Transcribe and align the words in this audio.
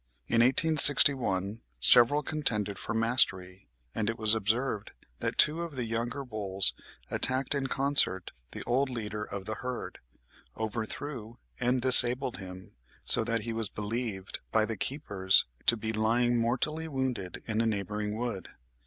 In 0.27 0.41
1861 0.41 1.61
several 1.79 2.23
contended 2.23 2.79
for 2.79 2.95
mastery; 2.95 3.69
and 3.93 4.09
it 4.09 4.17
was 4.17 4.33
observed 4.33 4.93
that 5.19 5.37
two 5.37 5.61
of 5.61 5.75
the 5.75 5.85
younger 5.85 6.25
bulls 6.25 6.73
attacked 7.11 7.53
in 7.53 7.67
concert 7.67 8.31
the 8.49 8.63
old 8.63 8.89
leader 8.89 9.23
of 9.23 9.45
the 9.45 9.53
herd, 9.61 9.99
overthrew 10.57 11.37
and 11.59 11.83
disabled 11.83 12.37
him, 12.37 12.73
so 13.03 13.23
that 13.23 13.41
he 13.41 13.53
was 13.53 13.69
believed 13.69 14.39
by 14.51 14.65
the 14.65 14.75
keepers 14.75 15.45
to 15.67 15.77
be 15.77 15.91
lying 15.93 16.35
mortally 16.39 16.87
wounded 16.87 17.43
in 17.45 17.61
a 17.61 17.67
neighbouring 17.67 18.17
wood. 18.17 18.49